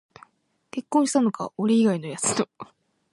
[0.71, 2.49] 結婚したのか、俺以外のやつと